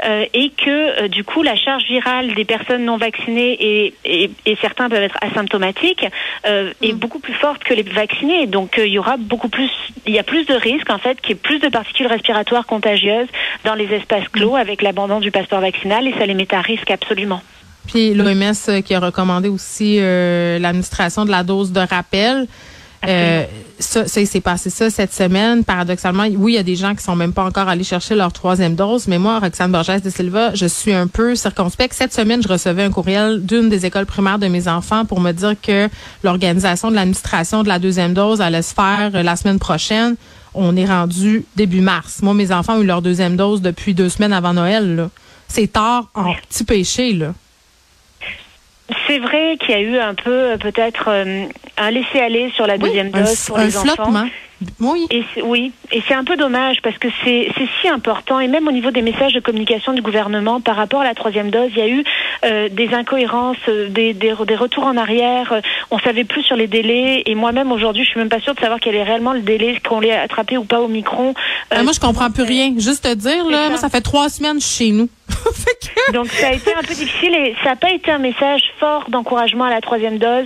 euh, 0.06 0.26
et 0.34 0.50
que 0.50 1.04
euh, 1.04 1.08
du 1.08 1.24
coup 1.24 1.44
la 1.44 1.56
charge 1.56 1.84
virale 1.84 2.34
des 2.34 2.46
personnes 2.46 2.86
non 2.86 2.98
vaccinées 2.98 3.54
et, 3.60 3.94
et, 4.06 4.32
et 4.46 4.58
certains 4.62 4.90
peuvent 4.90 5.04
être 5.04 5.18
asymptomatiques 5.22 6.06
euh, 6.46 6.74
est 6.82 6.94
beaucoup 6.94 7.20
plus 7.20 7.34
forte 7.34 7.64
que 7.64 7.74
les 7.74 7.84
vaccinés. 7.84 8.48
Donc 8.48 8.76
il 8.78 8.88
y 8.88 9.00
aura 9.00 9.18
beaucoup 9.18 9.50
plus, 9.50 9.70
il 10.06 10.14
y 10.14 10.20
a 10.20 10.24
plus 10.24 10.46
de 10.46 10.54
risques 10.54 10.90
en 10.90 10.98
fait 10.98 11.20
qu'il 11.22 11.32
y 11.32 11.34
ait 11.34 11.42
plus 11.42 11.60
de 11.60 11.68
particules 11.68 12.08
respiratoires 12.08 12.66
contagieuses 12.66 13.28
dans 13.64 13.76
les 13.76 13.92
espaces 13.94 14.28
clos 14.30 14.56
avec 14.56 14.82
l'abandon 14.82 15.20
du 15.20 15.32
passeport 15.32 15.62
vaccinal 15.62 16.08
et 16.08 16.14
ça 16.14 16.26
les 16.26 16.34
met 16.34 16.54
à 16.54 16.62
risque 16.62 16.92
absolument. 16.92 17.42
Puis 17.88 18.14
l'OMS 18.14 18.54
euh, 18.70 18.82
qui 18.82 18.94
a 18.94 19.00
recommandé 19.00 19.50
aussi 19.50 19.98
euh, 20.00 20.58
l'administration 20.60 21.26
de 21.26 21.32
la 21.32 21.44
dose 21.44 21.72
de 21.72 21.82
rappel. 21.82 22.48
Euh, 23.06 23.44
ça, 23.80 24.08
ça, 24.08 24.22
il 24.22 24.28
s'est 24.28 24.42
passé 24.42 24.70
ça 24.70 24.90
cette 24.90 25.14
semaine. 25.14 25.64
Paradoxalement, 25.64 26.26
oui, 26.38 26.54
il 26.54 26.56
y 26.56 26.60
a 26.60 26.64
des 26.64 26.76
gens 26.76 26.96
qui 26.96 27.04
sont 27.04 27.16
même 27.16 27.34
pas 27.34 27.44
encore 27.44 27.68
allés 27.68 27.84
chercher 27.84 28.16
leur 28.16 28.32
troisième 28.32 28.76
dose, 28.76 29.08
mais 29.08 29.20
moi, 29.20 29.40
Roxane 29.40 29.72
Borges 29.72 30.02
de 30.02 30.10
Silva, 30.10 30.54
je 30.56 30.66
suis 30.66 30.94
un 30.94 31.08
peu 31.08 31.36
circonspecte. 31.36 31.94
Cette 31.94 32.14
semaine, 32.14 32.42
je 32.42 32.48
recevais 32.48 32.84
un 32.84 32.92
courriel 32.92 33.46
d'une 33.46 33.70
des 33.70 33.86
écoles 33.86 34.06
primaires 34.06 34.40
de 34.40 34.48
mes 34.48 34.68
enfants 34.68 35.06
pour 35.06 35.20
me 35.20 35.32
dire 35.32 35.56
que 35.62 35.90
l'organisation 36.24 36.92
de 36.92 36.96
l'administration 36.96 37.64
de 37.64 37.68
la 37.68 37.80
deuxième 37.80 38.14
dose 38.14 38.42
allait 38.42 38.62
se 38.62 38.74
faire 38.74 39.12
euh, 39.14 39.24
la 39.24 39.36
semaine 39.36 39.60
prochaine. 39.60 40.16
On 40.54 40.76
est 40.78 40.86
rendu 40.86 41.46
début 41.56 41.82
mars. 41.82 42.22
Moi, 42.22 42.34
mes 42.36 42.52
enfants 42.52 42.78
ont 42.78 42.82
eu 42.82 42.86
leur 42.86 43.02
deuxième 43.02 43.36
dose 43.36 43.62
depuis 43.62 43.94
deux 43.94 44.10
semaines 44.10 44.34
avant 44.34 44.54
Noël. 44.54 45.10
C'est 45.48 45.72
tard 45.72 46.10
en 46.14 46.34
petit 46.50 46.64
péché, 46.64 47.14
là. 47.14 47.34
C'est 49.08 49.20
vrai 49.20 49.58
qu'il 49.60 49.72
y 49.72 49.74
a 49.74 49.82
eu 49.82 49.98
un 49.98 50.14
peu 50.14 50.32
euh, 50.32 50.58
peut-être 50.58 51.06
euh, 51.08 51.46
un 51.78 51.92
laisser-aller 51.92 52.52
sur 52.56 52.68
la 52.68 52.78
deuxième 52.78 53.12
dose 53.12 53.46
pour 53.46 53.58
un 53.58 53.66
les 53.66 53.78
enfants. 53.78 53.94
flottement. 53.96 54.28
Oui. 54.80 55.06
Et 55.12 55.24
c'est- 55.34 55.42
oui, 55.42 55.72
et 55.92 56.02
c'est 56.08 56.14
un 56.14 56.24
peu 56.24 56.36
dommage 56.36 56.78
parce 56.84 56.98
que 56.98 57.08
c'est 57.24 57.50
si 57.82 57.88
important 57.90 58.40
et 58.40 58.48
même 58.48 58.68
au 58.68 58.72
niveau 58.72 58.92
des 58.92 59.02
messages 59.02 59.34
de 59.34 59.40
communication 59.40 59.94
du 59.94 60.02
gouvernement 60.02 60.62
par 60.62 60.76
rapport 60.76 61.02
à 61.02 61.04
la 61.04 61.14
troisième 61.14 61.50
dose, 61.52 61.70
il 61.76 61.78
y 61.80 61.82
a 61.82 61.88
eu 61.88 62.04
euh, 62.46 62.70
des 62.70 62.94
incohérences, 62.94 63.58
euh, 63.70 63.90
des, 63.90 64.14
des, 64.14 64.34
des 64.48 64.56
retours 64.56 64.86
en 64.86 64.98
arrière. 64.98 65.52
euh, 65.54 65.62
On 65.92 66.00
savait 66.00 66.24
plus 66.24 66.44
sur 66.44 66.56
les 66.56 66.68
délais 66.68 67.24
et 67.26 67.36
moi-même 67.36 67.72
aujourd'hui, 67.72 68.04
je 68.04 68.10
suis 68.10 68.20
même 68.20 68.30
pas 68.30 68.40
sûre 68.40 68.56
de 68.56 68.60
savoir 68.60 68.80
quel 68.80 68.96
est 68.96 69.04
réellement 69.04 69.34
le 69.34 69.42
délai 69.42 69.80
qu'on 69.88 70.00
l'ait 70.00 70.12
attrapé 70.14 70.58
ou 70.58 70.64
pas 70.66 70.80
au 70.82 70.88
micron. 70.88 71.34
Ah, 71.72 71.84
moi, 71.84 71.92
je 71.94 72.00
comprends 72.00 72.30
plus 72.32 72.44
rien. 72.44 72.74
Juste 72.78 73.04
te 73.04 73.14
dire, 73.14 73.46
là, 73.50 73.64
ça. 73.64 73.70
moi, 73.70 73.78
ça 73.78 73.90
fait 73.90 74.02
trois 74.02 74.30
semaines 74.30 74.60
chez 74.62 74.92
nous. 74.92 75.10
Donc 76.14 76.28
ça 76.28 76.48
a 76.50 76.54
été 76.54 76.74
un 76.74 76.82
peu 76.82 76.94
difficile 76.94 77.34
et 77.34 77.56
ça 77.64 77.72
n'a 77.72 77.76
pas 77.76 77.92
été 77.92 78.12
un 78.12 78.18
message 78.20 78.62
fort 78.80 79.06
d'encouragement 79.10 79.64
à 79.66 79.70
la 79.70 79.82
troisième 79.82 80.18
dose 80.18 80.46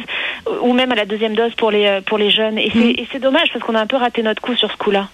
ou 0.62 0.74
même 0.74 0.92
à 0.92 0.96
la 0.96 1.06
deuxième 1.06 1.36
dose 1.36 1.54
pour 1.56 1.72
les 1.72 1.86
euh, 1.86 2.02
pour 2.02 2.18
les 2.18 2.32
jeunes. 2.32 2.58
Et 2.58 2.70
c'est 2.74 2.80
Mm. 2.80 3.00
et 3.02 3.08
c'est 3.12 3.20
dommage 3.20 3.50
parce 3.54 3.64
qu'on 3.66 3.76
a 3.76 3.82
un 3.82 3.88
peu 3.88 3.98
raté 3.98 4.22
notre 4.24 4.42
coup 4.42 4.56
sur 4.56 4.72
ce 4.72 4.78
coup-là. 4.78 5.08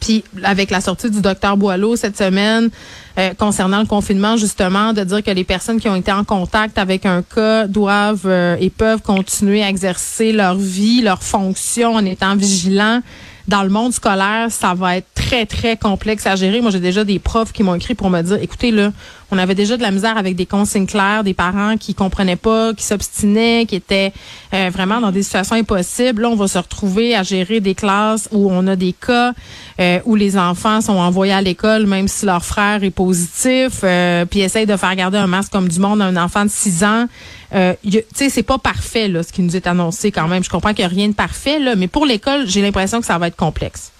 Puis 0.00 0.24
avec 0.42 0.70
la 0.70 0.80
sortie 0.80 1.10
du 1.10 1.20
docteur 1.20 1.56
Boileau 1.56 1.94
cette 1.94 2.16
semaine 2.16 2.70
euh, 3.18 3.34
concernant 3.34 3.80
le 3.80 3.86
confinement, 3.86 4.36
justement, 4.36 4.92
de 4.92 5.04
dire 5.04 5.22
que 5.22 5.30
les 5.30 5.44
personnes 5.44 5.78
qui 5.78 5.88
ont 5.88 5.96
été 5.96 6.10
en 6.10 6.24
contact 6.24 6.78
avec 6.78 7.04
un 7.04 7.22
cas 7.22 7.66
doivent 7.66 8.26
euh, 8.26 8.56
et 8.58 8.70
peuvent 8.70 9.02
continuer 9.02 9.62
à 9.62 9.68
exercer 9.68 10.32
leur 10.32 10.54
vie, 10.54 11.02
leur 11.02 11.22
fonction 11.22 11.94
en 11.94 12.04
étant 12.04 12.34
vigilants. 12.34 13.00
Dans 13.50 13.64
le 13.64 13.68
monde 13.68 13.92
scolaire, 13.92 14.46
ça 14.50 14.74
va 14.74 14.98
être 14.98 15.08
très, 15.12 15.44
très 15.44 15.76
complexe 15.76 16.24
à 16.24 16.36
gérer. 16.36 16.60
Moi, 16.60 16.70
j'ai 16.70 16.78
déjà 16.78 17.02
des 17.02 17.18
profs 17.18 17.50
qui 17.50 17.64
m'ont 17.64 17.74
écrit 17.74 17.96
pour 17.96 18.08
me 18.08 18.22
dire, 18.22 18.38
écoutez, 18.40 18.70
là, 18.70 18.92
on 19.32 19.38
avait 19.38 19.56
déjà 19.56 19.76
de 19.76 19.82
la 19.82 19.90
misère 19.90 20.16
avec 20.16 20.36
des 20.36 20.46
consignes 20.46 20.86
claires, 20.86 21.24
des 21.24 21.34
parents 21.34 21.76
qui 21.76 21.94
comprenaient 21.94 22.36
pas, 22.36 22.74
qui 22.74 22.84
s'obstinaient, 22.84 23.66
qui 23.66 23.74
étaient 23.74 24.12
euh, 24.54 24.70
vraiment 24.72 25.00
dans 25.00 25.10
des 25.10 25.24
situations 25.24 25.56
impossibles. 25.56 26.22
Là, 26.22 26.28
on 26.28 26.36
va 26.36 26.46
se 26.46 26.58
retrouver 26.58 27.16
à 27.16 27.24
gérer 27.24 27.58
des 27.58 27.74
classes 27.74 28.28
où 28.30 28.48
on 28.52 28.68
a 28.68 28.76
des 28.76 28.92
cas 28.92 29.32
euh, 29.80 29.98
où 30.04 30.14
les 30.14 30.38
enfants 30.38 30.80
sont 30.80 30.92
envoyés 30.92 31.32
à 31.32 31.42
l'école 31.42 31.86
même 31.86 32.06
si 32.06 32.26
leur 32.26 32.44
frère 32.44 32.84
est 32.84 32.90
positif, 32.90 33.80
euh, 33.82 34.26
puis 34.26 34.40
essayent 34.40 34.66
de 34.66 34.76
faire 34.76 34.94
garder 34.94 35.18
un 35.18 35.26
masque 35.26 35.50
comme 35.50 35.68
du 35.68 35.80
monde 35.80 36.00
à 36.02 36.04
un 36.04 36.16
enfant 36.16 36.44
de 36.44 36.50
6 36.50 36.84
ans. 36.84 37.06
Euh, 37.54 37.74
tu 37.82 38.02
sais, 38.14 38.28
c'est 38.28 38.42
pas 38.42 38.58
parfait 38.58 39.08
là, 39.08 39.22
ce 39.22 39.32
qui 39.32 39.42
nous 39.42 39.56
est 39.56 39.66
annoncé 39.66 40.12
quand 40.12 40.28
même. 40.28 40.44
Je 40.44 40.50
comprends 40.50 40.70
qu'il 40.72 40.84
n'y 40.84 40.92
a 40.92 40.94
rien 40.94 41.08
de 41.08 41.14
parfait 41.14 41.58
là, 41.58 41.74
mais 41.74 41.88
pour 41.88 42.06
l'école, 42.06 42.46
j'ai 42.46 42.62
l'impression 42.62 43.00
que 43.00 43.06
ça 43.06 43.18
va 43.18 43.26
être 43.26 43.36
complexe. 43.36 43.92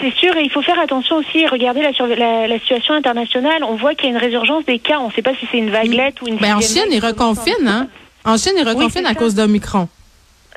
C'est 0.00 0.14
sûr, 0.14 0.34
et 0.36 0.42
il 0.44 0.50
faut 0.50 0.62
faire 0.62 0.78
attention 0.80 1.16
aussi, 1.16 1.46
regarder 1.46 1.82
la, 1.82 1.90
la, 2.16 2.46
la 2.48 2.58
situation 2.58 2.94
internationale. 2.94 3.62
On 3.62 3.76
voit 3.76 3.94
qu'il 3.94 4.04
y 4.04 4.08
a 4.08 4.10
une 4.12 4.16
résurgence 4.20 4.64
des 4.64 4.78
cas. 4.78 4.98
On 5.00 5.08
ne 5.08 5.12
sait 5.12 5.20
pas 5.22 5.32
si 5.38 5.46
c'est 5.50 5.58
une 5.58 5.70
vaguelette 5.70 6.22
ou 6.22 6.28
une. 6.28 6.38
Ben, 6.38 6.56
en 6.56 6.60
sixième 6.60 6.86
Chine, 6.86 6.94
ils 6.94 7.04
reconfinent, 7.06 7.68
hein? 7.68 7.88
En 8.24 8.38
Chine, 8.38 8.52
ils 8.56 8.66
reconfinent 8.66 9.04
à 9.04 9.10
ça. 9.10 9.14
cause 9.16 9.34
d'Omicron. 9.34 9.88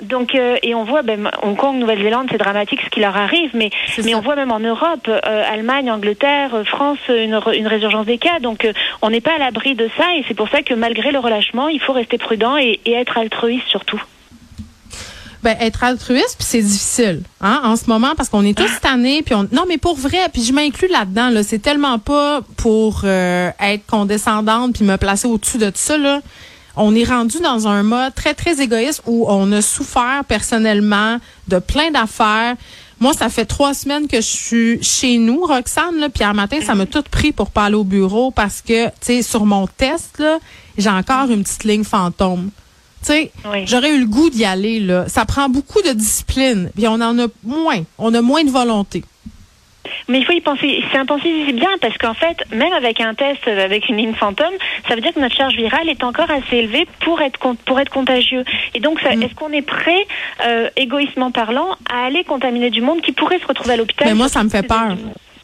Donc, 0.02 0.36
euh, 0.36 0.58
et 0.62 0.76
on 0.76 0.84
voit, 0.84 1.04
ben, 1.04 1.30
Hong 1.42 1.56
Kong, 1.56 1.78
Nouvelle-Zélande, 1.78 2.28
c'est 2.30 2.38
dramatique 2.38 2.82
ce 2.84 2.90
qui 2.90 3.00
leur 3.00 3.16
arrive, 3.16 3.52
mais, 3.54 3.70
mais 3.98 4.12
ça. 4.12 4.18
on 4.18 4.22
voit 4.22 4.36
même 4.36 4.52
en 4.52 4.60
Europe, 4.60 5.08
euh, 5.08 5.20
Allemagne, 5.50 5.90
Angleterre, 5.90 6.54
euh, 6.54 6.64
France, 6.66 6.98
une, 7.08 7.40
une 7.54 7.68
résurgence 7.68 8.06
des 8.06 8.18
cas. 8.18 8.40
Donc, 8.42 8.66
euh, 8.66 8.74
on 9.02 9.10
n'est 9.10 9.22
pas 9.22 9.36
à 9.36 9.38
l'abri 9.38 9.74
de 9.76 9.90
ça, 9.98 10.04
et 10.18 10.26
c'est 10.28 10.34
pour 10.34 10.50
ça 10.50 10.64
que 10.64 10.74
malgré 10.74 11.12
le 11.12 11.20
relâchement, 11.20 11.70
il 11.70 11.80
faut 11.80 11.94
rester 11.94 12.18
prudent 12.18 12.58
et, 12.58 12.82
et 12.86 12.92
être 12.92 13.18
altruiste 13.18 13.68
surtout. 13.70 14.02
Ben, 15.44 15.56
être 15.62 15.84
altruiste, 15.84 16.36
puis 16.40 16.48
c'est 16.48 16.62
difficile, 16.62 17.22
hein, 17.40 17.62
en 17.64 17.78
ce 17.78 17.88
moment, 17.88 18.16
parce 18.18 18.28
qu'on 18.30 18.44
est 18.44 18.58
tous 18.58 18.82
tannés, 18.82 19.22
puis 19.22 19.36
on, 19.36 19.48
non, 19.52 19.64
mais 19.68 19.78
pour 19.78 19.96
vrai, 19.96 20.18
puis 20.34 20.44
je 20.44 20.52
m'inclus 20.52 20.88
là-dedans, 20.90 21.30
là, 21.30 21.44
c'est 21.44 21.60
tellement 21.60 22.00
pas 22.00 22.42
pour 22.58 23.06
être 23.06 23.86
condescendante 23.86 24.74
puis 24.74 24.84
me 24.84 24.98
placer 24.98 25.28
au-dessus 25.28 25.60
de 25.60 25.68
tout 25.68 25.74
ça, 25.76 25.98
là. 25.98 26.20
On 26.78 26.94
est 26.96 27.04
rendu 27.06 27.40
dans 27.40 27.68
un 27.68 27.84
mode 27.84 28.14
très, 28.16 28.34
très 28.34 28.62
égoïste 28.62 29.02
où 29.06 29.26
on 29.30 29.52
a 29.52 29.62
souffert 29.62 30.24
personnellement 30.28 31.18
de 31.48 31.60
plein 31.60 31.92
d'affaires. 31.92 32.56
Moi, 33.00 33.14
ça 33.14 33.30
fait 33.30 33.46
trois 33.46 33.74
semaines 33.74 34.08
que 34.08 34.18
je 34.18 34.22
suis 34.28 34.84
chez 34.84 35.18
nous, 35.18 35.42
Roxane, 35.46 35.98
là, 36.00 36.10
puis 36.10 36.24
un 36.24 36.34
matin, 36.34 36.58
ça 36.66 36.76
m'a 36.76 36.86
tout 36.86 37.04
pris 37.10 37.32
pour 37.34 37.50
pas 37.50 37.66
aller 37.66 37.76
au 37.76 37.84
bureau 37.84 38.32
parce 38.32 38.62
que, 38.62 38.86
tu 38.88 38.92
sais, 39.02 39.22
sur 39.22 39.46
mon 39.46 39.68
test, 39.68 40.18
là, 40.20 40.40
j'ai 40.78 40.90
encore 40.90 41.30
une 41.30 41.44
petite 41.44 41.66
ligne 41.66 41.84
fantôme. 41.84 42.50
Tu 43.02 43.08
sais, 43.08 43.32
Oui. 43.52 43.68
j'aurais 43.68 43.92
eu 43.94 44.00
le 44.00 44.06
goût 44.08 44.30
d'y 44.30 44.46
aller, 44.46 44.80
là. 44.80 45.08
Ça 45.10 45.26
prend 45.26 45.50
beaucoup 45.50 45.82
de 45.82 45.92
discipline, 45.92 46.72
puis 46.76 46.88
on 46.88 46.94
en 47.02 47.20
a 47.20 47.28
moins. 47.44 47.84
On 47.98 48.14
a 48.14 48.22
moins 48.22 48.44
de 48.44 48.50
volonté. 48.50 49.04
Mais 50.08 50.20
il 50.20 50.26
faut 50.26 50.34
y 50.34 50.42
penser. 50.42 50.84
C'est 50.92 50.98
un 50.98 51.06
penser 51.06 51.44
c'est 51.48 51.54
bien 51.54 51.70
parce 51.82 51.98
qu'en 51.98 52.14
fait, 52.14 52.38
même 52.52 52.74
avec 52.74 53.00
un 53.02 53.14
test 53.14 53.48
avec 53.48 53.90
une 53.90 53.98
ligne 53.98 54.14
fantôme, 54.14 54.54
ça 54.88 54.96
veut 54.96 55.02
dire 55.02 55.14
que 55.14 55.20
notre 55.20 55.36
charge 55.36 55.56
virale 55.56 55.90
est 55.90 56.04
encore 56.04 56.30
assez 56.32 56.58
élevée 56.58 56.88
pour 57.02 57.22
être 57.22 57.40
pour 57.66 57.80
être 57.80 57.90
contagieux. 57.92 58.44
Et 58.74 58.80
donc, 58.80 59.00
ça- 59.02 59.14
est-ce 59.14 59.34
qu'on 59.36 59.52
est 59.52 59.62
prêt, 59.62 60.06
euh, 60.46 60.70
égoïstement 60.76 61.32
parlant, 61.32 61.76
à 61.92 62.06
aller 62.06 62.24
contaminer 62.24 62.70
du 62.70 62.82
monde 62.82 63.02
qui 63.02 63.12
pourrait 63.12 63.40
se 63.40 63.48
retrouver 63.48 63.74
à 63.74 63.78
l'hôpital? 63.78 64.08
Mais 64.08 64.14
moi, 64.14 64.28
ça 64.30 64.44
me 64.44 64.50
fait 64.50 64.64
peur. 64.64 64.96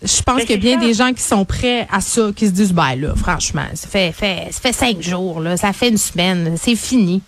Je 0.03 0.21
pense 0.23 0.37
Ben, 0.37 0.45
qu'il 0.45 0.51
y 0.51 0.53
a 0.55 0.57
bien 0.57 0.79
ça. 0.79 0.85
des 0.87 0.93
gens 0.95 1.13
qui 1.13 1.21
sont 1.21 1.45
prêts 1.45 1.87
à 1.91 2.01
ça, 2.01 2.29
qui 2.35 2.47
se 2.47 2.51
disent, 2.51 2.73
ben 2.73 2.95
là, 2.99 3.09
franchement, 3.15 3.65
ça 3.75 3.87
fait, 3.87 4.11
fait, 4.11 4.47
ça 4.49 4.59
fait 4.59 4.73
cinq 4.73 4.99
jours, 4.99 5.39
là, 5.41 5.57
ça 5.57 5.73
fait 5.73 5.89
une 5.89 5.97
semaine, 5.97 6.55
c'est 6.57 6.75
fini. 6.75 7.21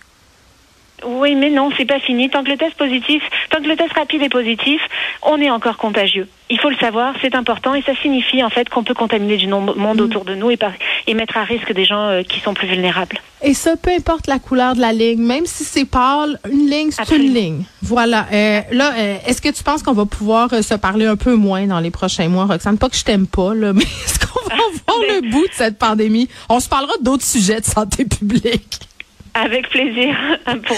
Oui, 1.06 1.34
mais 1.34 1.50
non, 1.50 1.70
c'est 1.76 1.84
pas 1.84 1.98
fini. 2.00 2.30
Tant 2.30 2.44
que 2.44 2.50
le 2.50 2.56
test 2.56 2.74
positif, 2.76 3.22
tant 3.50 3.58
que 3.60 3.66
le 3.68 3.76
test 3.76 3.92
rapide 3.94 4.22
est 4.22 4.28
positif, 4.28 4.80
on 5.22 5.38
est 5.40 5.50
encore 5.50 5.76
contagieux. 5.76 6.28
Il 6.50 6.58
faut 6.60 6.70
le 6.70 6.76
savoir, 6.76 7.14
c'est 7.20 7.34
important 7.34 7.74
et 7.74 7.82
ça 7.82 7.92
signifie 8.00 8.42
en 8.44 8.48
fait 8.50 8.68
qu'on 8.68 8.84
peut 8.84 8.94
contaminer 8.94 9.36
du 9.36 9.46
monde 9.48 9.74
Mm. 9.76 10.00
autour 10.00 10.24
de 10.24 10.34
nous 10.34 10.50
et, 10.50 10.56
par- 10.56 10.72
et 11.06 11.14
mettre 11.14 11.36
à 11.36 11.42
risque 11.44 11.72
des 11.72 11.84
gens 11.84 12.08
euh, 12.08 12.22
qui 12.22 12.40
sont 12.40 12.54
plus 12.54 12.68
vulnérables. 12.68 13.18
Et 13.42 13.54
ça, 13.54 13.76
peu 13.76 13.90
importe 13.90 14.26
la 14.28 14.38
couleur 14.38 14.74
de 14.74 14.80
la 14.80 14.92
ligne, 14.92 15.20
même 15.20 15.46
si 15.46 15.64
c'est 15.64 15.84
pâle, 15.84 16.38
une 16.50 16.68
ligne, 16.70 16.90
c'est 16.90 17.16
une 17.16 17.34
ligne. 17.34 17.64
Voilà. 17.82 18.26
Euh, 18.32 18.60
là, 18.72 18.92
euh, 18.96 19.16
est-ce 19.26 19.42
que 19.42 19.50
tu 19.50 19.62
penses 19.62 19.82
qu'on 19.82 19.92
va 19.92 20.06
pouvoir 20.06 20.50
se 20.62 20.74
parler 20.74 21.06
un 21.06 21.16
peu 21.16 21.34
moins 21.34 21.66
dans 21.66 21.80
les 21.80 21.90
prochains 21.90 22.28
mois, 22.28 22.46
Roxane? 22.46 22.78
Pas 22.78 22.88
que 22.88 22.96
je 22.96 23.04
t'aime 23.04 23.26
pas, 23.26 23.52
là, 23.54 23.72
mais 23.74 23.82
est-ce 23.82 24.18
qu'on 24.20 24.48
va 24.48 24.54
voir 24.86 24.98
Ben- 25.00 25.22
le 25.24 25.30
bout 25.30 25.46
de 25.46 25.52
cette 25.52 25.78
pandémie? 25.78 26.28
On 26.48 26.60
se 26.60 26.68
parlera 26.68 26.92
d'autres 27.02 27.24
sujets 27.26 27.60
de 27.60 27.66
santé 27.66 28.04
publique. 28.04 28.78
Avec 29.34 29.68
plaisir, 29.68 30.14
pour, 30.44 30.76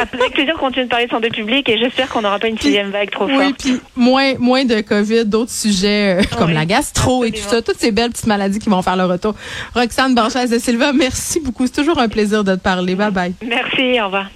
avec 0.00 0.32
plaisir, 0.32 0.54
on 0.56 0.60
continue 0.60 0.86
de 0.86 0.90
parler 0.90 1.06
de 1.06 1.10
santé 1.10 1.28
publique 1.28 1.68
et 1.68 1.76
j'espère 1.78 2.08
qu'on 2.08 2.22
n'aura 2.22 2.38
pas 2.38 2.48
une 2.48 2.58
sixième 2.58 2.90
vague 2.90 3.10
trop 3.10 3.26
Oui, 3.26 3.34
forte. 3.36 3.58
puis 3.58 3.80
moins, 3.96 4.32
moins 4.38 4.64
de 4.64 4.80
COVID, 4.80 5.26
d'autres 5.26 5.50
sujets 5.50 6.18
euh, 6.18 6.22
comme 6.38 6.48
Oui, 6.48 6.54
la 6.54 6.64
gastro 6.64 7.24
et 7.24 7.32
tout 7.32 7.42
ça, 7.46 7.60
toutes 7.60 7.78
ces 7.78 7.92
belles 7.92 8.10
petites 8.10 8.26
maladies 8.26 8.58
qui 8.60 8.70
vont 8.70 8.80
faire 8.80 8.96
le 8.96 9.04
retour. 9.04 9.34
Roxane 9.74 10.14
Borges 10.14 10.48
de 10.50 10.58
Silva, 10.58 10.92
merci 10.94 11.40
beaucoup. 11.40 11.66
C'est 11.66 11.74
toujours 11.74 11.98
un 11.98 12.08
plaisir 12.08 12.44
de 12.44 12.54
te 12.54 12.60
parler. 12.60 12.94
Bye 12.94 13.10
bye. 13.10 13.34
Merci, 13.46 14.00
au 14.00 14.06
revoir. 14.06 14.26